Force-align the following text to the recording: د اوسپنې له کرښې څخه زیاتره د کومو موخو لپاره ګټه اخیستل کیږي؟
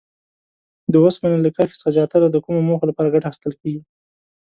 د 0.91 0.93
اوسپنې 1.03 1.37
له 1.45 1.49
کرښې 1.55 1.77
څخه 1.79 1.95
زیاتره 1.97 2.25
د 2.29 2.37
کومو 2.45 2.59
موخو 2.67 2.89
لپاره 2.89 3.13
ګټه 3.13 3.27
اخیستل 3.29 3.53
کیږي؟ 3.61 3.81